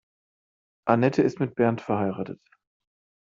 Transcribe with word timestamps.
Anette 0.87 1.21
ist 1.21 1.39
mit 1.39 1.53
Bernd 1.53 1.79
verheiratet. 1.79 2.41